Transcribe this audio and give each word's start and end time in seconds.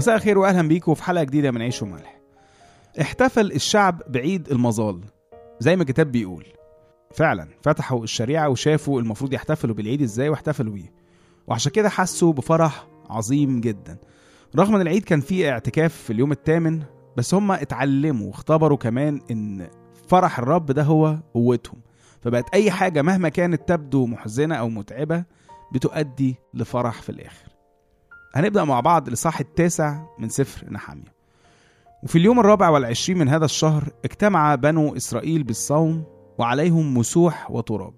مساء 0.00 0.14
الخير 0.16 0.38
واهلا 0.38 0.68
بيكم 0.68 0.94
في 0.94 1.02
حلقة 1.02 1.24
جديدة 1.24 1.50
من 1.50 1.62
عيش 1.62 1.82
وملح. 1.82 2.20
احتفل 3.00 3.52
الشعب 3.52 4.02
بعيد 4.08 4.48
المظال 4.48 5.00
زي 5.58 5.76
ما 5.76 5.82
الكتاب 5.82 6.12
بيقول. 6.12 6.46
فعلا 7.14 7.48
فتحوا 7.62 8.04
الشريعة 8.04 8.48
وشافوا 8.48 9.00
المفروض 9.00 9.32
يحتفلوا 9.32 9.74
بالعيد 9.74 10.02
إزاي 10.02 10.28
واحتفلوا 10.28 10.72
بيه. 10.72 10.92
وعشان 11.46 11.72
كده 11.72 11.88
حسوا 11.88 12.32
بفرح 12.32 12.86
عظيم 13.10 13.60
جدا. 13.60 13.98
رغم 14.56 14.74
إن 14.74 14.80
العيد 14.80 15.04
كان 15.04 15.20
فيه 15.20 15.50
اعتكاف 15.50 15.94
في 15.94 16.12
اليوم 16.12 16.32
الثامن 16.32 16.82
بس 17.16 17.34
هم 17.34 17.52
اتعلموا 17.52 18.26
واختبروا 18.26 18.78
كمان 18.78 19.20
إن 19.30 19.68
فرح 20.08 20.38
الرب 20.38 20.66
ده 20.66 20.82
هو 20.82 21.18
قوتهم. 21.34 21.80
فبقت 22.20 22.54
أي 22.54 22.70
حاجة 22.70 23.02
مهما 23.02 23.28
كانت 23.28 23.68
تبدو 23.68 24.06
محزنة 24.06 24.54
أو 24.54 24.68
متعبة 24.68 25.24
بتؤدي 25.72 26.36
لفرح 26.54 27.02
في 27.02 27.10
الآخر. 27.10 27.59
هنبدأ 28.32 28.64
مع 28.64 28.80
بعض 28.80 29.06
الإصحاح 29.08 29.40
التاسع 29.40 30.02
من 30.18 30.28
سفر 30.28 30.72
نحمية 30.72 31.20
وفي 32.02 32.18
اليوم 32.18 32.40
الرابع 32.40 32.68
والعشرين 32.68 33.18
من 33.18 33.28
هذا 33.28 33.44
الشهر 33.44 33.88
اجتمع 34.04 34.54
بنو 34.54 34.96
إسرائيل 34.96 35.42
بالصوم 35.42 36.04
وعليهم 36.38 36.94
مسوح 36.98 37.50
وتراب 37.50 37.94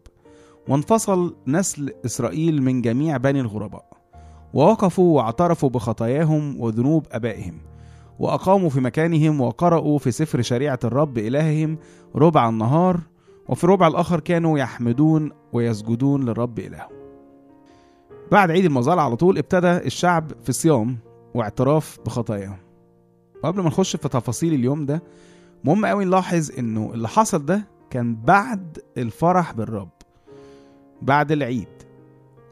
وانفصل 0.68 1.36
نسل 1.46 1.90
إسرائيل 2.06 2.62
من 2.62 2.82
جميع 2.82 3.16
بني 3.16 3.40
الغرباء 3.40 3.84
ووقفوا 4.54 5.16
واعترفوا 5.16 5.68
بخطاياهم 5.68 6.60
وذنوب 6.60 7.06
أبائهم 7.12 7.58
وأقاموا 8.18 8.70
في 8.70 8.80
مكانهم 8.80 9.40
وقرأوا 9.40 9.98
في 9.98 10.10
سفر 10.10 10.42
شريعة 10.42 10.78
الرب 10.84 11.18
إلههم 11.18 11.78
ربع 12.16 12.48
النهار 12.48 13.00
وفي 13.48 13.64
الربع 13.64 13.86
الآخر 13.86 14.20
كانوا 14.20 14.58
يحمدون 14.58 15.30
ويسجدون 15.52 16.24
للرب 16.24 16.58
إلههم 16.58 17.01
بعد 18.32 18.50
عيد 18.50 18.64
المظال 18.64 18.98
على 18.98 19.16
طول 19.16 19.38
ابتدى 19.38 19.76
الشعب 19.76 20.32
في 20.44 20.52
صيام 20.52 20.98
واعتراف 21.34 21.98
بخطاياهم 22.06 22.58
وقبل 23.44 23.60
ما 23.60 23.66
نخش 23.66 23.96
في 23.96 24.08
تفاصيل 24.08 24.54
اليوم 24.54 24.86
ده 24.86 25.02
مهم 25.64 25.86
قوي 25.86 26.04
نلاحظ 26.04 26.50
إنه 26.58 26.90
اللي 26.94 27.08
حصل 27.08 27.44
ده 27.46 27.68
كان 27.90 28.16
بعد 28.16 28.78
الفرح 28.98 29.52
بالرب 29.52 29.88
بعد 31.02 31.32
العيد. 31.32 31.68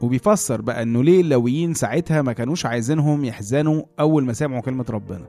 وبيفسر 0.01 0.61
بقى 0.61 0.83
إنه 0.83 1.03
ليه 1.03 1.21
اللويين 1.21 1.73
ساعتها 1.73 2.21
ما 2.21 2.33
كانوش 2.33 2.65
عايزينهم 2.65 3.25
يحزنوا 3.25 3.83
أول 3.99 4.25
ما 4.25 4.33
سمعوا 4.33 4.61
كلمة 4.61 4.85
ربنا. 4.89 5.25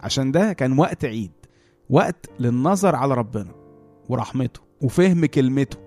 عشان 0.00 0.32
ده 0.32 0.52
كان 0.52 0.78
وقت 0.78 1.04
عيد 1.04 1.32
وقت 1.90 2.30
للنظر 2.40 2.96
على 2.96 3.14
ربنا 3.14 3.50
ورحمته 4.08 4.60
وفهم 4.82 5.26
كلمته. 5.26 5.78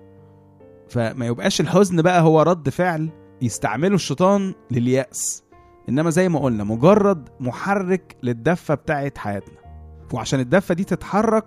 فما 0.88 1.26
يبقاش 1.26 1.60
الحزن 1.60 2.02
بقى 2.02 2.22
هو 2.22 2.42
رد 2.42 2.68
فعل 2.68 3.08
يستعمله 3.42 3.94
الشيطان 3.94 4.54
لليأس. 4.70 5.44
إنما 5.88 6.10
زي 6.10 6.28
ما 6.28 6.38
قلنا 6.38 6.64
مجرد 6.64 7.28
محرك 7.40 8.16
للدفة 8.22 8.74
بتاعت 8.74 9.18
حياتنا. 9.18 9.58
وعشان 10.12 10.40
الدفة 10.40 10.74
دي 10.74 10.84
تتحرك 10.84 11.44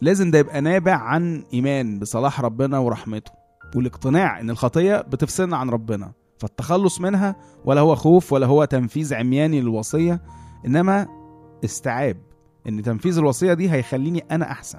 لازم 0.00 0.30
ده 0.30 0.38
يبقى 0.38 0.60
نابع 0.60 0.94
عن 0.94 1.44
إيمان 1.52 1.98
بصلاح 1.98 2.40
ربنا 2.40 2.78
ورحمته. 2.78 3.32
والاقتناع 3.76 4.40
إن 4.40 4.50
الخطية 4.50 4.96
بتفصلنا 5.00 5.56
عن 5.56 5.70
ربنا. 5.70 6.12
فالتخلص 6.38 7.00
منها 7.00 7.36
ولا 7.64 7.80
هو 7.80 7.94
خوف 7.94 8.32
ولا 8.32 8.46
هو 8.46 8.64
تنفيذ 8.64 9.14
عمياني 9.14 9.60
للوصية 9.60 10.20
إنما 10.66 11.06
استيعاب 11.64 12.16
إن 12.68 12.82
تنفيذ 12.82 13.18
الوصية 13.18 13.54
دي 13.54 13.70
هيخليني 13.70 14.24
أنا 14.30 14.50
أحسن. 14.50 14.78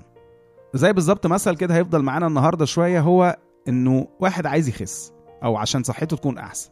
زي 0.73 0.93
بالظبط 0.93 1.27
مثل 1.27 1.55
كده 1.55 1.75
هيفضل 1.75 2.01
معانا 2.03 2.27
النهارده 2.27 2.65
شوية 2.65 3.01
هو 3.01 3.37
إنه 3.67 4.07
واحد 4.19 4.45
عايز 4.45 4.69
يخس. 4.69 5.13
أو 5.43 5.57
عشان 5.57 5.83
صحته 5.83 6.17
تكون 6.17 6.37
أحسن. 6.37 6.69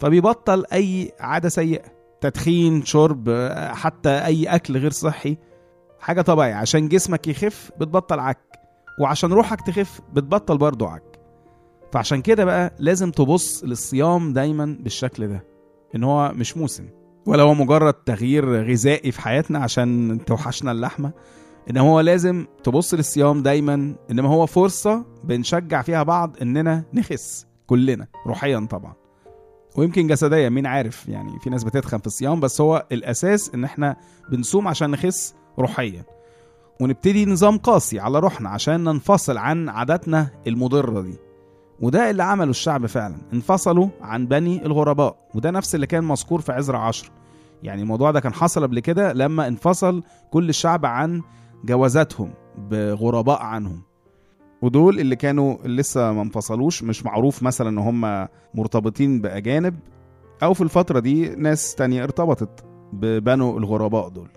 فبيبطل 0.00 0.64
أي 0.72 1.12
عادة 1.20 1.48
سيئة 1.48 1.84
تدخين 2.20 2.84
شرب 2.84 3.30
حتى 3.72 4.10
أي 4.10 4.44
أكل 4.46 4.76
غير 4.76 4.90
صحي 4.90 5.36
حاجة 6.00 6.22
طبيعية. 6.22 6.54
عشان 6.54 6.88
جسمك 6.88 7.28
يخف 7.28 7.70
بتبطل 7.80 8.20
عك. 8.20 8.38
وعشان 9.00 9.32
روحك 9.32 9.60
تخف 9.60 10.00
بتبطل 10.12 10.58
برضه 10.58 10.88
عك. 10.88 11.02
فعشان 11.92 12.22
كده 12.22 12.44
بقى 12.44 12.74
لازم 12.78 13.10
تبص 13.10 13.64
للصيام 13.64 14.32
دايما 14.32 14.76
بالشكل 14.80 15.28
ده 15.28 15.44
إن 15.94 16.04
هو 16.04 16.32
مش 16.34 16.56
موسم. 16.56 16.88
ولا 17.26 17.42
هو 17.42 17.54
مجرد 17.54 17.94
تغيير 17.94 18.70
غذائي 18.70 19.12
في 19.12 19.20
حياتنا 19.20 19.58
عشان 19.58 20.18
توحشنا 20.26 20.72
اللحمة. 20.72 21.12
إنما 21.70 21.80
هو 21.80 22.00
لازم 22.00 22.46
تبص 22.64 22.94
للصيام 22.94 23.42
دايما 23.42 23.94
إنما 24.10 24.28
هو 24.28 24.46
فرصة 24.46 25.04
بنشجع 25.24 25.82
فيها 25.82 26.02
بعض 26.02 26.36
إننا 26.42 26.84
نخس. 26.94 27.46
كلنا 27.66 28.06
روحيا 28.26 28.66
طبعا. 28.70 28.94
ويمكن 29.76 30.06
جسديا 30.06 30.48
مين 30.48 30.66
عارف؟ 30.66 31.08
يعني 31.08 31.38
في 31.40 31.50
ناس 31.50 31.64
بتتخن 31.64 31.98
في 31.98 32.06
الصيام 32.06 32.40
بس 32.40 32.60
هو 32.60 32.86
الأساس 32.92 33.50
إن 33.54 33.64
إحنا 33.64 33.96
بنصوم 34.30 34.68
عشان 34.68 34.90
نخس 34.90 35.34
روحيا. 35.58 36.04
ونبتدي 36.80 37.26
نظام 37.26 37.58
قاسي 37.58 38.00
على 38.00 38.18
روحنا 38.18 38.48
عشان 38.48 38.84
ننفصل 38.84 39.38
عن 39.38 39.68
عاداتنا 39.68 40.28
المضرة 40.46 41.00
دي. 41.00 41.18
وده 41.80 42.10
اللي 42.10 42.22
عمله 42.22 42.50
الشعب 42.50 42.86
فعلا. 42.86 43.16
انفصلوا 43.32 43.88
عن 44.00 44.26
بني 44.26 44.66
الغرباء. 44.66 45.28
وده 45.34 45.50
نفس 45.50 45.74
اللي 45.74 45.86
كان 45.86 46.04
مذكور 46.04 46.40
في 46.40 46.52
عزرا 46.52 46.78
عشر. 46.78 47.10
يعني 47.62 47.82
الموضوع 47.82 48.10
ده 48.10 48.20
كان 48.20 48.34
حصل 48.34 48.62
قبل 48.62 48.80
كده 48.80 49.12
لما 49.12 49.46
انفصل 49.48 50.02
كل 50.30 50.48
الشعب 50.48 50.86
عن 50.86 51.22
جوازاتهم 51.64 52.30
بغرباء 52.58 53.42
عنهم. 53.42 53.82
ودول 54.62 55.00
اللي 55.00 55.16
كانوا 55.16 55.56
لسه 55.64 56.12
ما 56.12 56.22
انفصلوش 56.22 56.82
مش 56.82 57.04
معروف 57.04 57.42
مثلا 57.42 57.68
إن 57.68 57.78
هم 57.78 58.28
مرتبطين 58.54 59.20
بأجانب 59.20 59.74
أو 60.42 60.54
في 60.54 60.60
الفترة 60.60 61.00
دي 61.00 61.28
ناس 61.28 61.74
تانية 61.74 62.04
ارتبطت 62.04 62.64
ببنو 62.92 63.58
الغرباء 63.58 64.08
دول. 64.08 64.28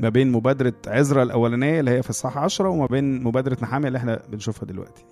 ما 0.00 0.08
بين 0.08 0.32
مبادرة 0.32 0.74
عزرا 0.86 1.22
الأولانية 1.22 1.80
اللي 1.80 1.90
هي 1.90 2.02
في 2.02 2.10
الصح 2.10 2.38
عشرة 2.38 2.68
وما 2.68 2.86
بين 2.86 3.22
مبادرة 3.22 3.56
نحامية 3.62 3.88
اللي 3.88 3.98
إحنا 3.98 4.22
بنشوفها 4.28 4.66
دلوقتي. 4.66 5.04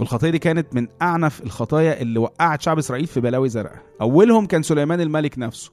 والخطية 0.00 0.30
دي 0.30 0.38
كانت 0.38 0.74
من 0.74 0.88
أعنف 1.02 1.42
الخطايا 1.42 2.00
اللي 2.02 2.18
وقعت 2.18 2.62
شعب 2.62 2.78
إسرائيل 2.78 3.06
في 3.06 3.20
بلاوي 3.20 3.48
زرقاء. 3.48 3.82
أولهم 4.00 4.46
كان 4.46 4.62
سليمان 4.62 5.00
الملك 5.00 5.38
نفسه 5.38 5.72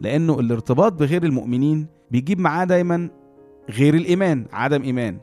لأنه 0.00 0.40
الارتباط 0.40 0.92
بغير 0.92 1.24
المؤمنين 1.24 1.86
بيجيب 2.10 2.38
معاه 2.40 2.64
دايما 2.64 3.10
غير 3.70 3.94
الإيمان 3.94 4.46
عدم 4.52 4.82
إيمان. 4.82 5.18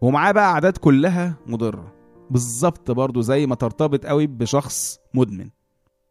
ومعاه 0.00 0.32
بقى 0.32 0.54
عادات 0.54 0.78
كلها 0.78 1.34
مضرة. 1.46 1.92
بالظبط 2.30 2.90
برضو 2.90 3.20
زي 3.20 3.46
ما 3.46 3.54
ترتبط 3.54 4.06
قوي 4.06 4.26
بشخص 4.26 4.98
مدمن. 5.14 5.50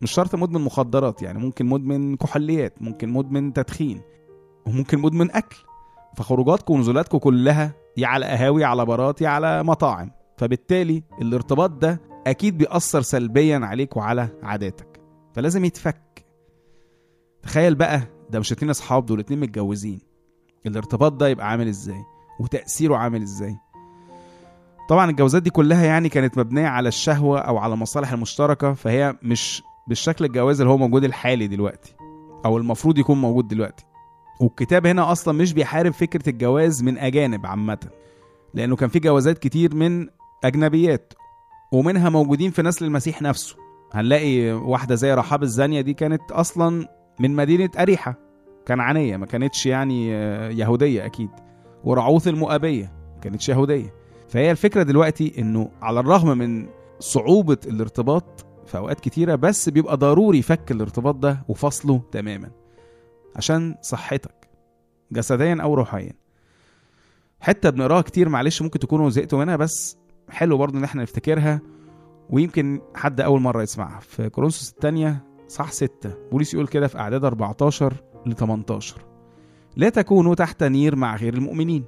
مش 0.02 0.12
شرط 0.12 0.36
مدمن 0.36 0.62
مخدرات 0.62 1.22
يعني 1.22 1.40
ممكن 1.40 1.66
مدمن 1.66 2.16
كحوليات 2.16 2.82
ممكن 2.82 3.10
مدمن 3.10 3.54
تدخين 3.54 4.02
وممكن 4.68 5.00
مدمن 5.00 5.32
أكل. 5.32 5.58
فخروجاتكم 6.18 6.74
ونزولاتكم 6.74 7.18
كلها 7.18 7.74
يا 7.98 8.08
على 8.08 8.26
قهاوي 8.26 8.64
على 8.64 8.86
بارات 8.86 9.22
يا 9.22 9.30
على 9.30 9.64
مطاعم. 9.64 10.12
فبالتالي 10.38 11.04
الارتباط 11.22 11.70
ده 11.70 12.02
أكيد 12.28 12.58
بيأثر 12.58 13.02
سلبيا 13.02 13.60
عليك 13.64 13.98
وعلى 13.98 14.28
عاداتك. 14.44 15.02
فلازم 15.34 15.66
يتفك. 15.66 16.26
تخيل 17.44 17.76
بقى 17.76 18.02
ده 18.30 18.40
مش 18.40 18.52
اتنين 18.52 18.70
أصحاب 18.70 19.06
دول 19.06 19.20
اتنين 19.20 19.40
متجوزين. 19.40 20.00
الارتباط 20.66 21.12
ده 21.12 21.28
يبقى 21.28 21.50
عامل 21.50 21.68
إزاي؟ 21.68 22.04
وتأثيره 22.40 22.96
عامل 22.96 23.22
إزاي؟ 23.22 23.56
طبعا 24.90 25.10
الجوازات 25.10 25.44
دي 25.44 25.50
كلها 25.50 25.86
يعني 25.86 26.10
كانت 26.10 26.38
مبنية 26.38 26.68
على 26.68 26.88
الشهوة 26.90 27.40
أو 27.40 27.58
على 27.58 27.74
المصالح 27.74 28.12
المشتركة 28.12 28.74
فهي 28.74 29.16
مش 29.24 29.64
بالشكل 29.88 30.26
الجواز 30.26 30.62
اللي 30.62 30.74
هو 30.74 30.78
موجود 30.78 31.04
الحالي 31.04 31.48
دلوقتي 31.48 31.96
أو 32.46 32.58
المفروض 32.58 32.98
يكون 32.98 33.22
موجود 33.22 33.48
دلوقتي. 33.48 33.86
والكتاب 34.42 34.86
هنا 34.86 35.12
أصلا 35.12 35.34
مش 35.34 35.54
بيحارب 35.54 35.94
فكرة 35.94 36.30
الجواز 36.30 36.84
من 36.84 36.98
أجانب 36.98 37.46
عامة 37.46 37.78
لأنه 38.54 38.76
كان 38.76 38.90
في 38.90 39.00
جوازات 39.00 39.38
كتير 39.38 39.76
من 39.76 40.08
أجنبيات 40.44 41.14
ومنها 41.72 42.10
موجودين 42.10 42.52
في 42.52 42.62
نسل 42.62 42.86
المسيح 42.86 43.22
نفسه. 43.22 43.56
هنلاقي 43.94 44.52
واحدة 44.52 44.96
زي 44.96 45.14
رحاب 45.14 45.44
الزانية 45.44 45.82
دي 45.82 45.94
كانت 45.94 46.32
أصلا 46.32 46.88
من 47.20 47.36
مدينة 47.36 47.70
أريحة 47.80 48.16
كنعانية 48.68 49.18
ما 49.18 49.26
كانتش 49.26 49.66
يعني 49.66 50.10
يهودية 50.58 51.06
أكيد 51.06 51.30
ورعوث 51.84 52.28
المؤابية 52.28 52.94
ما 53.16 53.22
كانتش 53.22 53.50
يهودية. 53.50 53.99
فهي 54.30 54.52
الفكرة 54.52 54.84
دلوقتي 54.84 55.34
إنه 55.42 55.72
على 55.82 56.00
الرغم 56.00 56.38
من 56.38 56.68
صعوبة 57.00 57.58
الارتباط 57.66 58.46
في 58.66 58.78
أوقات 58.78 59.00
كتيرة 59.00 59.36
بس 59.36 59.70
بيبقى 59.70 59.98
ضروري 59.98 60.42
فك 60.42 60.72
الارتباط 60.72 61.16
ده 61.16 61.44
وفصله 61.48 62.02
تماما 62.12 62.50
عشان 63.36 63.76
صحتك 63.82 64.50
جسديا 65.12 65.58
أو 65.62 65.74
روحيا. 65.74 66.14
حتة 67.42 67.70
بنقراها 67.70 68.02
كتير 68.02 68.30
معلش 68.30 68.62
ممكن 68.62 68.80
تكونوا 68.80 69.10
زهقتوا 69.10 69.40
منها 69.40 69.56
بس 69.56 69.98
حلو 70.30 70.58
برضه 70.58 70.80
إن 70.80 70.84
إحنا 70.84 71.02
نفتكرها 71.02 71.62
ويمكن 72.30 72.82
حد 72.96 73.22
أول 73.22 73.42
مرة 73.42 73.62
يسمعها. 73.64 74.00
في 74.00 74.30
كورنثوس 74.30 74.70
الثانية 74.72 75.24
صح 75.48 75.72
ستة 75.72 76.14
بوليس 76.32 76.54
يقول 76.54 76.68
كده 76.68 76.88
في 76.88 77.00
أعداد 77.00 77.26
14 77.26 77.94
ل 78.26 78.34
18 78.36 79.02
لا 79.76 79.90
تكونوا 79.90 80.36
تحت 80.36 80.64
نير 80.64 80.96
مع 80.96 81.16
غير 81.16 81.34
المؤمنين. 81.34 81.84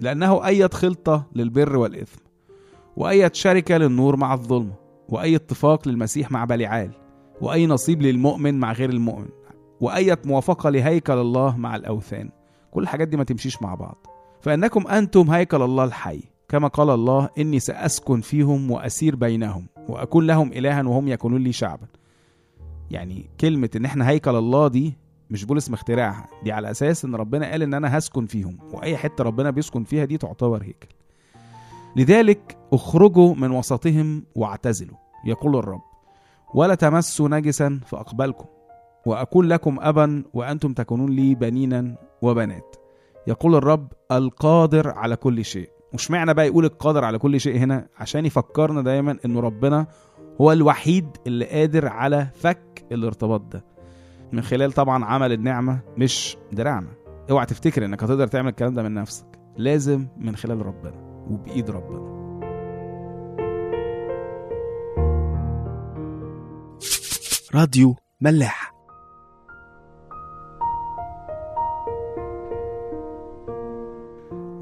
لأنه 0.00 0.46
أية 0.46 0.66
خلطة 0.72 1.26
للبر 1.34 1.76
والإثم 1.76 2.18
وأية 2.96 3.30
شركة 3.34 3.76
للنور 3.76 4.16
مع 4.16 4.34
الظلمة 4.34 4.72
وأي 5.08 5.36
اتفاق 5.36 5.88
للمسيح 5.88 6.30
مع 6.32 6.44
بليعال 6.44 6.90
وأي 7.40 7.66
نصيب 7.66 8.02
للمؤمن 8.02 8.58
مع 8.58 8.72
غير 8.72 8.90
المؤمن 8.90 9.28
وأية 9.80 10.18
موافقة 10.24 10.70
لهيكل 10.70 11.12
الله 11.18 11.56
مع 11.56 11.76
الأوثان. 11.76 12.30
كل 12.70 12.82
الحاجات 12.82 13.08
دي 13.08 13.16
ما 13.16 13.24
تمشيش 13.24 13.62
مع 13.62 13.74
بعض. 13.74 14.06
فإنكم 14.40 14.86
أنتم 14.86 15.30
هيكل 15.30 15.62
الله 15.62 15.84
الحي 15.84 16.20
كما 16.48 16.68
قال 16.68 16.90
الله 16.90 17.28
إني 17.38 17.60
سأسكن 17.60 18.20
فيهم 18.20 18.70
وأسير 18.70 19.16
بينهم 19.16 19.66
وأكون 19.88 20.26
لهم 20.26 20.52
إلها 20.52 20.82
وهم 20.82 21.08
يكونون 21.08 21.42
لي 21.42 21.52
شعبا. 21.52 21.86
يعني 22.90 23.30
كلمة 23.40 23.70
إن 23.76 23.84
إحنا 23.84 24.08
هيكل 24.08 24.36
الله 24.36 24.68
دي 24.68 24.96
مش 25.30 25.44
بولس 25.44 25.70
مخترعها. 25.70 26.26
دي 26.44 26.52
على 26.52 26.70
أساس 26.70 27.04
إن 27.04 27.14
ربنا 27.14 27.50
قال 27.50 27.62
إن 27.62 27.74
أنا 27.74 27.98
هسكن 27.98 28.26
فيهم 28.26 28.58
وأي 28.72 28.96
حتة 28.96 29.24
ربنا 29.24 29.50
بيسكن 29.50 29.84
فيها 29.84 30.04
دي 30.04 30.18
تعتبر 30.18 30.62
هيكل. 30.62 30.88
لذلك 31.96 32.56
اخرجوا 32.72 33.34
من 33.34 33.50
وسطهم 33.50 34.24
واعتزلوا 34.34 34.96
يقول 35.26 35.56
الرب. 35.56 35.80
ولا 36.54 36.74
تمسوا 36.74 37.28
نجسا 37.28 37.80
فأقبلكم 37.86 38.44
وأكون 39.06 39.48
لكم 39.48 39.76
أبا 39.80 40.24
وأنتم 40.34 40.72
تكونون 40.72 41.10
لي 41.10 41.34
بنينا 41.34 41.96
وبنات 42.22 42.76
يقول 43.26 43.54
الرب. 43.54 43.88
القادر 44.12 44.90
على 44.90 45.16
كل 45.16 45.44
شيء. 45.44 45.70
مش 45.94 46.10
معنى 46.10 46.34
بقى 46.34 46.46
يقول 46.46 46.64
القادر 46.64 47.04
على 47.04 47.18
كل 47.18 47.40
شيء 47.40 47.56
هنا 47.58 47.86
عشان 47.98 48.26
يفكرنا 48.26 48.82
دايما 48.82 49.16
انه 49.24 49.40
ربنا 49.40 49.86
هو 50.40 50.52
الوحيد 50.52 51.06
اللي 51.26 51.44
قادر 51.44 51.88
على 51.88 52.26
فك 52.34 52.84
الارتباط 52.92 53.40
ده. 53.40 53.64
من 54.34 54.42
خلال 54.42 54.72
طبعا 54.72 55.04
عمل 55.04 55.32
النعمة 55.32 55.80
مش 55.98 56.36
دراعنا. 56.52 56.88
اوعى 57.30 57.46
تفتكر 57.46 57.84
إنك 57.84 58.02
هتقدر 58.02 58.26
تعمل 58.26 58.48
الكلام 58.48 58.74
ده 58.74 58.82
من 58.82 58.94
نفسك. 58.94 59.26
لازم 59.56 60.06
من 60.16 60.36
خلال 60.36 60.66
ربنا 60.66 61.24
وبإيد 61.30 61.70
ربنا. 61.70 62.14
راديو 67.54 67.96
ملاح. 68.20 68.74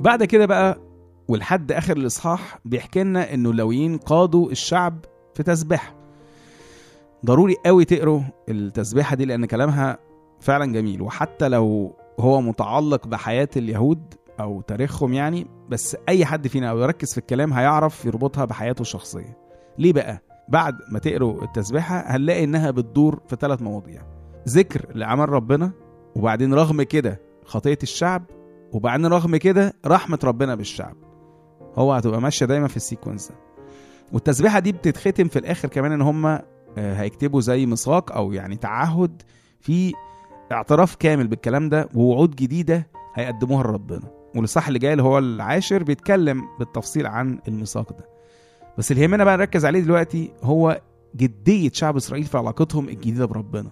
بعد 0.01 0.25
كده 0.25 0.47
بقى 0.47 0.79
ولحد 1.29 1.73
آخر 1.73 1.97
الإصحاح 1.97 2.59
بيحكي 2.65 3.03
لنا 3.03 3.35
إنه 3.35 3.51
اللويين 3.51 3.99
قادوا 3.99 4.51
الشعب 4.51 5.05
في 5.35 5.43
تسبيحه 5.43 6.02
ضروري 7.27 7.57
قوي 7.67 7.85
تقروا 7.85 8.21
التسبيحة 8.49 9.17
دي 9.17 9.25
لأن 9.25 9.47
كلامها 9.47 9.99
فعلا 10.41 10.73
جميل. 10.73 11.03
وحتى 11.03 11.49
لو 11.49 11.97
هو 12.21 12.41
متعلق 12.41 13.07
بحياة 13.07 13.49
اليهود 13.57 14.15
أو 14.41 14.61
تاريخهم 14.61 15.13
يعني 15.13 15.47
بس 15.69 15.97
أي 16.09 16.25
حد 16.25 16.49
فينا 16.49 16.71
أو 16.71 16.79
يركز 16.79 17.13
في 17.13 17.19
الكلام 17.19 17.53
هيعرف 17.53 18.05
يربطها 18.05 18.45
بحياته 18.45 18.81
الشخصية. 18.83 19.37
ليه 19.79 19.93
بقى؟ 19.93 20.23
بعد 20.49 20.75
ما 20.93 20.99
تقروا 20.99 21.43
التسبيحة 21.45 21.97
هنلاقي 22.07 22.45
إنها 22.45 22.71
بتدور 22.71 23.21
في 23.27 23.37
ثلاث 23.41 23.63
مواضيع. 23.63 24.03
ذكر 24.49 24.87
لعمل 24.95 25.29
ربنا 25.29 25.71
وبعدين 26.17 26.55
رغم 26.55 26.83
كده 26.83 27.21
خطية 27.45 27.79
الشعب 27.83 28.23
وبعدين 28.73 29.07
رغم 29.07 29.37
كده 29.37 29.73
رحمة 29.87 30.19
ربنا 30.25 30.55
بالشعب. 30.55 30.97
هو 31.77 31.93
هتبقى 31.93 32.21
ماشية 32.21 32.47
دايما 32.47 32.69
في 32.69 32.77
السيكونس 32.77 33.29
ده. 33.29 33.35
والتسبيحة 34.13 34.59
دي 34.59 34.73
بتتختم 34.73 35.29
في 35.29 35.39
الآخر 35.39 35.69
كمان 35.69 35.93
إن 35.93 36.03
هم 36.03 36.39
هيكتبوا 36.79 37.41
زي 37.41 37.67
ميثاق 37.67 38.13
أو 38.13 38.33
يعني 38.33 38.57
تعهد 38.57 39.23
في 39.61 39.93
اعتراف 40.53 40.95
كامل 40.95 41.27
بالكلام 41.29 41.69
ده 41.69 41.89
ووعود 41.95 42.37
جديدة 42.37 42.87
هيقدموها 43.15 43.63
لربنا. 43.63 44.03
والاصحاح 44.35 44.67
اللي 44.67 44.79
جاي 44.79 44.93
اللي 44.93 45.03
هو 45.03 45.19
العاشر 45.19 45.83
بيتكلم 45.83 46.43
بالتفصيل 46.59 47.07
عن 47.07 47.39
الميثاق 47.49 47.93
ده. 47.93 48.05
بس 48.79 48.93
اللي 48.93 49.03
يهمنا 49.03 49.25
بقى 49.25 49.37
نركز 49.37 49.65
عليه 49.67 49.81
دلوقتي 49.81 50.31
هو 50.43 50.81
جدية 51.17 51.71
شعب 51.73 51.97
إسرائيل 51.97 52.25
في 52.25 52.39
علاقتهم 52.39 52.89
الجديدة 52.89 53.25
بربنا. 53.25 53.71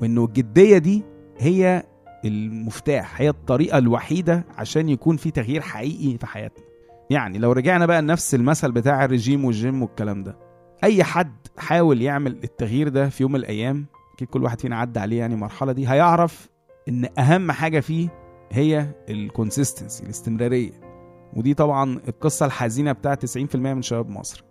وإنه 0.00 0.24
الجدية 0.24 0.78
دي 0.78 1.02
هي 1.38 1.82
المفتاح 2.24 3.20
هي 3.20 3.28
الطريقة 3.28 3.78
الوحيدة 3.78 4.44
عشان 4.58 4.88
يكون 4.88 5.16
في 5.16 5.30
تغيير 5.30 5.60
حقيقي 5.60 6.18
في 6.18 6.26
حياتنا. 6.26 6.64
يعني 7.10 7.38
لو 7.38 7.52
رجعنا 7.52 7.86
بقى 7.86 8.02
لنفس 8.02 8.34
المثل 8.34 8.72
بتاع 8.72 9.04
الرجيم 9.04 9.44
والجيم 9.44 9.82
والكلام 9.82 10.22
ده. 10.22 10.51
أي 10.84 11.04
حد 11.04 11.36
حاول 11.58 12.02
يعمل 12.02 12.32
التغيير 12.44 12.88
ده 12.88 13.08
في 13.08 13.22
يوم 13.22 13.32
من 13.32 13.38
الأيام 13.40 13.86
أكيد 14.14 14.28
كل 14.28 14.44
واحد 14.44 14.60
فينا 14.60 14.76
عدى 14.76 15.00
عليه 15.00 15.18
يعني 15.18 15.34
المرحلة 15.34 15.72
دي 15.72 15.88
هيعرف 15.88 16.48
إن 16.88 17.08
أهم 17.18 17.52
حاجة 17.52 17.80
فيه 17.80 18.08
هي 18.52 18.86
ال 19.08 19.16
consistency 19.16 20.04
الاستمرارية. 20.04 20.72
ودي 21.36 21.54
طبعا 21.54 22.00
القصة 22.08 22.46
الحزينة 22.46 22.92
بتاعت 22.92 23.26
90% 23.26 23.56
من 23.56 23.82
شباب 23.82 24.08
مصر. 24.10 24.44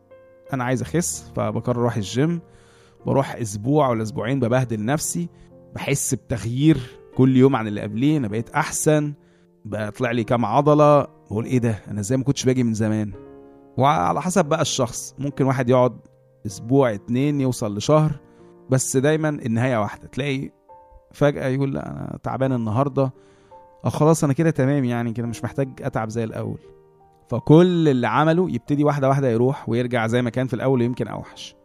أنا 0.54 0.64
عايز 0.64 0.82
أخس 0.82 1.32
فبقرر 1.36 1.80
أروح 1.80 1.96
الجيم. 1.96 2.42
بروح 3.06 3.36
أسبوع 3.36 3.90
ولا 3.90 4.04
أسبوعين 4.04 4.40
ببهدل 4.40 4.86
نفسي. 4.86 5.30
بحس 5.76 6.14
بتغيير 6.14 6.78
كل 7.18 7.38
يوم 7.38 7.56
عن 7.56 7.68
اللي 7.68 7.82
قبليه 7.82 8.18
أنا 8.18 8.28
بقيت 8.28 8.50
أحسن. 8.50 9.14
بطلع 9.66 10.12
لي 10.12 10.24
كام 10.24 10.46
عضلة. 10.46 11.02
بقول 11.02 11.46
إيه 11.46 11.58
ده؟ 11.60 11.76
أنا 11.88 12.00
إزاي 12.00 12.18
ما 12.18 12.24
كنتش 12.24 12.46
باجي 12.46 12.64
من 12.64 12.74
زمان؟ 12.74 13.12
وعلى 13.78 14.22
حسب 14.22 14.46
بقى 14.46 14.62
الشخص. 14.62 15.16
ممكن 15.20 15.46
واحد 15.46 15.70
يقعد 15.70 15.98
أسبوع 16.46 16.94
اتنين 16.94 17.42
يوصل 17.42 17.78
لشهر 17.78 18.12
بس 18.70 18.98
دايما 18.98 19.30
النهاية 19.30 19.78
واحدة. 19.78 20.08
تلاقي 20.08 20.50
فجأة 21.12 21.48
يقول 21.48 21.74
لا 21.74 21.92
أنا 21.92 22.20
تعبان 22.24 22.54
النهارده. 22.54 23.14
آه 23.86 23.90
خلاص 23.90 24.24
أنا 24.24 24.34
كده 24.34 24.50
تمام 24.50 24.84
يعني 24.84 25.14
كده 25.14 25.28
مش 25.28 25.44
محتاج 25.44 25.70
أتعب 25.82 26.10
زي 26.10 26.24
الأول. 26.24 26.60
فكل 27.30 27.88
اللي 27.90 28.08
عمله 28.08 28.50
يبتدي 28.50 28.84
واحدة 28.84 29.10
واحدة 29.10 29.30
يروح 29.30 29.70
ويرجع 29.70 30.08
زي 30.08 30.22
ما 30.22 30.30
كان 30.30 30.48
في 30.48 30.54
الأول 30.54 30.82
يمكن 30.82 31.08
أوحش. 31.08 31.56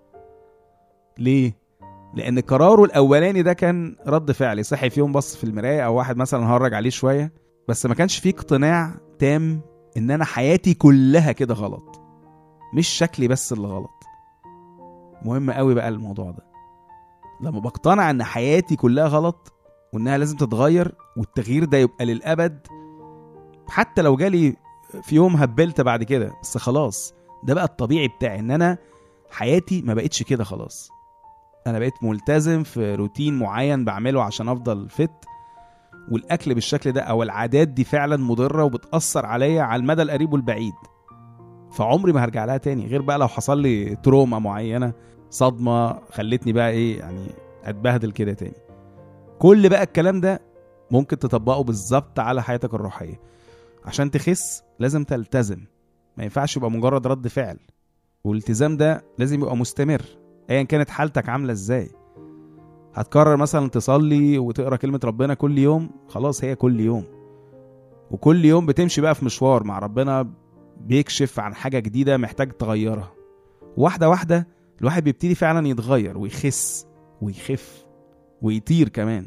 ليه؟ 1.19 1.56
لأن 2.14 2.40
قراره 2.40 2.84
الأولاني 2.84 3.43
ده 3.43 3.52
كان 3.52 3.96
رد 4.06 4.32
فعلي 4.32 4.62
صحي 4.62 4.90
في 4.90 5.00
يوم 5.00 5.12
بص 5.12 5.37
في 5.37 5.44
المراية 5.44 5.87
أو 5.87 5.94
واحد 5.94 6.17
مثلا 6.17 6.46
هرج 6.46 6.75
عليه 6.75 6.90
شوية. 6.90 7.32
بس 7.69 7.87
ما 7.87 7.94
كانش 7.94 8.19
فيه 8.19 8.31
اقتناع 8.31 8.94
تام 9.19 9.61
إن 9.96 10.11
أنا 10.11 10.25
حياتي 10.25 10.75
كلها 10.75 11.32
كده 11.32 11.55
غلط. 11.55 12.00
مش 12.75 12.88
شكلي 12.88 13.28
بس 13.28 13.52
اللي 13.52 13.67
غلط. 13.69 14.05
مهم 15.25 15.51
قوي 15.51 15.75
بقى 15.75 15.89
الموضوع 15.89 16.31
ده. 16.31 16.45
لما 17.41 17.61
بقتنع 17.61 18.11
إن 18.11 18.23
حياتي 18.23 18.77
كلها 18.77 19.07
غلط 19.07 19.53
وإنها 19.93 20.19
لازم 20.19 20.37
تتغير 20.37 20.95
والتغيير 21.17 21.65
ده 21.65 21.79
يبقى 21.79 22.05
للأبد 22.05 22.67
حتى 23.69 24.03
لو 24.03 24.17
جالي 24.17 24.57
في 25.03 25.15
يوم 25.17 25.37
هبلت 25.37 25.81
بعد 25.81 26.03
كده 26.03 26.33
بس 26.43 26.59
خلاص 26.59 27.15
ده 27.45 27.55
بقى 27.55 27.65
الطبيعي 27.65 28.09
بتاعي 28.09 28.39
إن 28.39 28.51
أنا 28.51 28.79
حياتي 29.31 29.83
ما 29.83 29.95
بقتش 29.95 30.23
كده 30.23 30.45
خلاص. 30.45 30.88
أنا 31.67 31.79
بقيت 31.79 31.95
ملتزم 32.02 32.62
في 32.62 32.95
روتين 32.95 33.38
معين 33.38 33.85
بعمله 33.85 34.23
عشان 34.23 34.49
أفضل 34.49 34.88
فت 34.90 35.25
والأكل 36.11 36.55
بالشكل 36.55 36.93
ده 36.93 37.00
أو 37.00 37.23
العادات 37.23 37.69
دي 37.69 37.85
فعلا 37.85 38.17
مضرة 38.17 38.64
وبتأثر 38.64 39.26
عليا 39.26 39.62
على 39.62 39.81
المدى 39.81 40.02
القريب 40.02 40.33
والبعيد. 40.33 40.75
فعمري 41.73 42.12
ما 42.12 42.25
هرجع 42.25 42.45
لها 42.45 42.57
تاني 42.57 42.87
غير 42.87 43.02
بقى 43.02 43.19
لو 43.19 43.29
حصل 43.29 43.59
لي 43.61 43.97
تروما 43.97 44.38
معينة 44.38 44.93
صدمة 45.37 46.00
خلتني 46.11 46.52
بقى 46.52 46.71
إيه 46.71 46.99
يعني 46.99 47.26
أتبهدل 47.64 48.12
كده 48.12 48.33
تاني. 48.33 48.57
كل 49.38 49.69
بقى 49.69 49.83
الكلام 49.83 50.21
ده 50.21 50.40
ممكن 50.90 51.19
تطبقه 51.19 51.62
بالظبط 51.62 52.19
على 52.19 52.43
حياتك 52.43 52.75
الروحية. 52.75 53.21
عشان 53.85 54.11
تخس 54.11 54.62
لازم 54.78 55.05
تلتزم. 55.05 55.61
ما 56.16 56.25
ينفعش 56.25 56.57
يبقى 56.57 56.71
مجرد 56.71 57.07
رد 57.07 57.28
فعل. 57.28 57.59
والالتزام 58.25 58.76
ده 58.76 59.05
لازم 59.19 59.40
يبقى 59.40 59.57
مستمر 59.57 60.02
ايا 60.50 60.62
كانت 60.62 60.90
حالتك 60.90 61.28
عاملة 61.28 61.52
إزاي. 61.52 61.90
هتكرر 62.95 63.37
مثلا 63.37 63.69
تصلي 63.69 64.38
وتقرأ 64.38 64.76
كلمة 64.76 65.00
ربنا 65.05 65.35
كل 65.35 65.59
يوم 65.59 65.90
خلاص 66.09 66.45
هي 66.45 66.55
كل 66.55 66.81
يوم. 66.81 67.05
وكل 68.11 68.45
يوم 68.45 68.66
بتمشي 68.66 69.00
بقى 69.00 69.14
في 69.14 69.25
مشوار 69.25 69.64
مع 69.64 69.78
ربنا 69.78 70.31
بيكشف 70.81 71.40
عن 71.40 71.55
حاجة 71.55 71.78
جديدة 71.78 72.16
محتاج 72.16 72.52
تغيرها. 72.52 73.12
واحدة 73.76 74.09
واحدة 74.09 74.56
الواحد 74.80 75.04
بيبتدي 75.04 75.35
فعلا 75.35 75.68
يتغير 75.68 76.18
ويخس 76.18 76.87
ويخف 77.23 77.87
ويطير 78.42 78.88
كمان. 78.88 79.26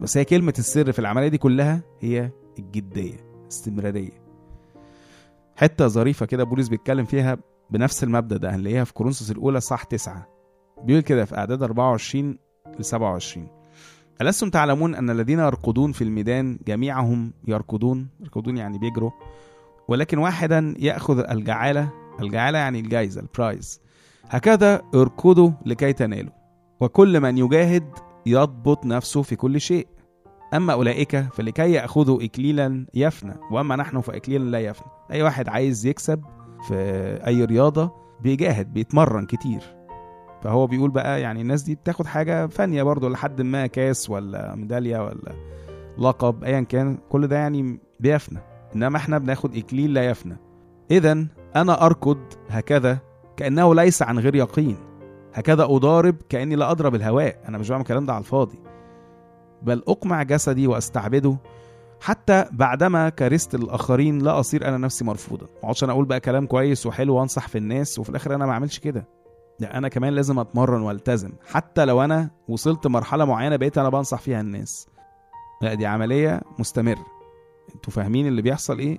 بس 0.00 0.16
هي 0.16 0.24
كلمة 0.24 0.54
السر 0.58 0.92
في 0.92 0.98
العملية 0.98 1.28
دي 1.28 1.38
كلها 1.38 1.82
هي 2.00 2.30
الجدية 2.58 3.16
استمراريه 3.48 4.20
حتة 5.56 5.86
ظريفة 5.86 6.26
كده 6.26 6.44
بولس 6.44 6.68
بيتكلم 6.68 7.04
فيها 7.04 7.38
بنفس 7.70 8.04
المبدأ 8.04 8.36
ده 8.36 8.54
هنلاقيها 8.54 8.84
في 8.84 8.92
كورنثوس 8.94 9.30
الأولى 9.30 9.60
صح 9.60 9.82
تسعة. 9.84 10.26
بيقول 10.84 11.02
كده 11.02 11.24
في 11.24 11.36
أعداد 11.38 11.62
24 11.62 12.38
ل 12.78 12.84
27 12.84 13.48
ألستم 14.20 14.50
تعلمون 14.50 14.94
أن 14.94 15.10
الذين 15.10 15.38
يرقدون 15.38 15.92
في 15.92 16.04
الميدان 16.04 16.58
جميعهم 16.66 17.32
يركضون 17.48 18.08
يركضون 18.20 18.56
يعني 18.56 18.78
بيجروا 18.78 19.10
ولكن 19.88 20.18
واحدا 20.18 20.74
يأخذ 20.78 21.18
الجعالة. 21.30 21.92
الجعالة 22.20 22.58
يعني 22.58 22.80
الجايزة 22.80 23.20
البرايز 23.20 23.80
هكذا 24.30 24.82
اركضوا 24.94 25.50
لكي 25.66 25.92
تنالوا. 25.92 26.32
وكل 26.80 27.20
من 27.20 27.38
يجاهد 27.38 27.84
يضبط 28.26 28.86
نفسه 28.86 29.22
في 29.22 29.36
كل 29.36 29.60
شيء. 29.60 29.88
أما 30.54 30.72
أولئك 30.72 31.16
فلكي 31.16 31.72
يأخذوا 31.72 32.24
إكليلا 32.24 32.86
يفنى. 32.94 33.34
وأما 33.50 33.76
نحن 33.76 34.00
فإكليلا 34.00 34.50
لا 34.50 34.60
يفنى. 34.60 34.92
أي 35.12 35.22
واحد 35.22 35.48
عايز 35.48 35.86
يكسب 35.86 36.24
في 36.68 36.74
أي 37.26 37.44
رياضة 37.44 37.92
بيجاهد 38.20 38.72
بيتمرن 38.72 39.26
كتير. 39.26 39.62
فهو 40.42 40.66
بيقول 40.66 40.90
بقى 40.90 41.20
يعني 41.20 41.40
الناس 41.40 41.62
دي 41.62 41.74
بتاخد 41.74 42.06
حاجة 42.06 42.46
فانية 42.46 42.82
برضه 42.82 43.08
لحد 43.08 43.42
ما 43.42 43.66
كاس 43.66 44.10
ولا 44.10 44.54
ميدالية 44.54 45.04
ولا 45.04 45.32
لقب 45.98 46.44
ايا 46.44 46.60
كان. 46.60 46.98
كل 47.08 47.26
ده 47.26 47.36
يعني 47.36 47.80
بيفنى. 48.00 48.38
إنما 48.76 48.96
إحنا 48.96 49.18
بناخد 49.18 49.56
إكليل 49.56 49.94
لا 49.94 50.04
يفنى. 50.04 50.36
اذا 50.90 51.26
أنا 51.56 51.86
أركض 51.86 52.18
هكذا 52.48 52.98
كأنه 53.36 53.74
ليس 53.74 54.02
عن 54.02 54.18
غير 54.18 54.34
يقين. 54.34 54.76
هكذا 55.34 55.64
أضارب 55.64 56.16
كأني 56.28 56.56
لا 56.56 56.70
أضرب 56.70 56.94
الهواء. 56.94 57.38
أنا 57.48 57.58
مش 57.58 57.68
بعمل 57.70 57.82
الكلام 57.82 58.06
ده 58.06 58.12
على 58.12 58.20
الفاضي. 58.20 58.58
بل 59.62 59.82
أقمع 59.88 60.22
جسدي 60.22 60.66
وأستعبده 60.66 61.36
حتى 62.00 62.44
بعدما 62.52 63.08
كرست 63.08 63.54
الآخرين 63.54 64.18
لا 64.18 64.40
أصير 64.40 64.68
أنا 64.68 64.78
نفسي 64.78 65.04
مرفوضا. 65.04 65.46
ما 65.46 65.62
أقعدش 65.62 65.84
أنا 65.84 65.92
أقول 65.92 66.04
بقى 66.04 66.20
كلام 66.20 66.46
كويس 66.46 66.86
وحلو 66.86 67.14
وأنصح 67.14 67.48
في 67.48 67.58
الناس 67.58 67.98
وفي 67.98 68.10
الآخر 68.10 68.34
أنا 68.34 68.46
ما 68.46 68.52
أعملش 68.52 68.78
كده. 68.78 69.08
لا 69.60 69.78
أنا 69.78 69.88
كمان 69.88 70.12
لازم 70.12 70.38
أتمرن 70.38 70.82
وألتزم. 70.82 71.32
حتى 71.46 71.84
لو 71.84 72.04
أنا 72.04 72.30
وصلت 72.48 72.86
مرحلة 72.86 73.24
معينة 73.24 73.56
بقيت 73.56 73.78
أنا 73.78 73.88
بنصح 73.88 74.20
فيها 74.20 74.40
الناس. 74.40 74.88
لا 75.62 75.74
دي 75.74 75.86
عملية 75.86 76.40
مستمرة. 76.58 77.06
أنتوا 77.74 77.92
فاهمين 77.92 78.26
اللي 78.26 78.42
بيحصل 78.42 78.78
إيه؟ 78.78 78.98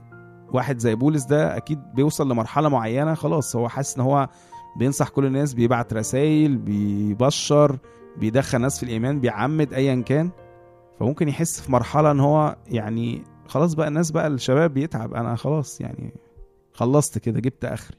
واحد 0.54 0.80
زي 0.80 0.96
بولس 0.96 1.24
ده 1.26 1.58
أكيد 1.58 1.80
بيوصل 1.94 2.32
لمرحلة 2.32 2.70
معينة 2.70 3.14
خلاص 3.14 3.56
هو 3.56 3.70
حاسس 3.70 3.96
إن 3.96 4.02
هو 4.02 4.30
بينصح 4.80 5.10
كل 5.10 5.26
الناس 5.26 5.54
بيبعت 5.54 5.94
رسائل 5.94 6.58
بيبشر 6.58 7.78
بيدخل 8.18 8.62
ناس 8.62 8.78
في 8.78 8.84
الإيمان 8.84 9.20
بيعمد 9.20 9.74
ايا 9.74 10.02
كان. 10.02 10.30
فممكن 11.00 11.30
يحس 11.30 11.62
في 11.62 11.72
مرحلة 11.72 12.12
إن 12.12 12.20
هو 12.20 12.56
يعني 12.68 13.24
خلاص 13.48 13.74
بقى 13.74 13.88
الناس 13.88 14.12
بقى 14.12 14.28
الشباب 14.28 14.74
بيتعب 14.74 15.14
أنا 15.14 15.36
خلاص 15.36 15.82
يعني 15.82 16.14
خلصت 16.74 17.18
كده 17.18 17.40
جبت 17.40 17.66
آخري. 17.66 17.98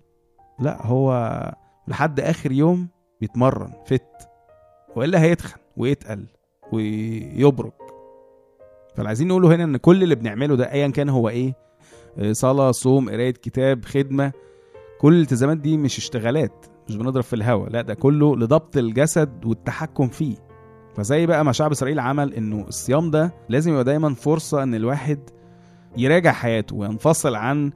لا 0.58 0.86
هو 0.86 1.42
لحد 1.88 2.20
آخر 2.20 2.52
يوم 2.52 2.88
بيتمرن 3.20 3.72
فت 3.86 4.28
وإلا 4.96 5.20
هيتخن 5.22 5.60
ويتقل 5.76 6.26
ويبرك 6.72 7.72
فاللي 8.94 9.08
عايزين 9.08 9.28
نقوله 9.28 9.54
هنا 9.54 9.64
إن 9.64 9.76
كل 9.76 10.02
اللي 10.02 10.14
بنعمله 10.14 10.56
ده 10.56 10.72
ايا 10.72 10.88
كان 10.88 11.08
هو 11.08 11.28
إيه؟ 11.28 11.54
صلاة 12.32 12.70
صوم 12.70 13.10
قراية 13.10 13.30
كتاب 13.30 13.84
خدمة. 13.84 14.32
كل 15.00 15.14
الالتزامات 15.14 15.56
دي 15.58 15.76
مش 15.76 15.98
اشتغالات 15.98 16.66
مش 16.88 16.96
بنضرب 16.96 17.22
في 17.22 17.32
الهوا 17.36 17.68
لا 17.68 17.82
ده 17.82 17.94
كله 17.94 18.36
لضبط 18.36 18.76
الجسد 18.76 19.44
والتحكم 19.44 20.08
فيه. 20.08 20.36
فزي 20.96 21.26
بقى 21.26 21.44
ما 21.44 21.52
شعب 21.52 21.70
إسرائيل 21.70 22.00
عمل 22.00 22.34
إنه 22.34 22.64
الصيام 22.68 23.10
ده 23.10 23.34
لازم 23.48 23.70
يبقى 23.72 23.84
دايما 23.84 24.14
فرصة 24.14 24.62
إن 24.62 24.74
الواحد 24.74 25.18
يراجع 25.96 26.32
حياته 26.32 26.76
وينفصل 26.76 27.34
عن 27.34 27.72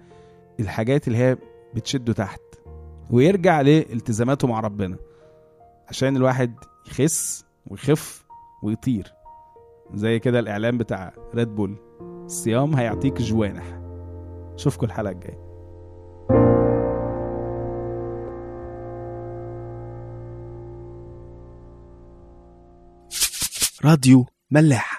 الحاجات 0.60 1.06
اللي 1.08 1.18
هي 1.18 1.36
بتشده 1.74 2.12
تحت 2.12 2.40
ويرجع 3.10 3.60
لالتزاماته 3.60 4.48
مع 4.48 4.60
ربنا 4.60 4.96
عشان 5.88 6.16
الواحد 6.16 6.54
يخس 6.86 7.44
ويخف 7.66 8.24
ويطير. 8.62 9.12
زي 9.94 10.18
كده 10.18 10.38
الإعلان 10.38 10.78
بتاع 10.78 11.12
ريد 11.34 11.48
بول 11.54 11.76
الصيام 12.24 12.74
هيعطيك 12.76 13.22
جوانح. 13.22 13.85
اشوفكم 14.56 14.86
الحلقة 14.86 15.10
الجاية. 15.10 15.46
راديو 23.84 24.26
ملاح. 24.50 24.95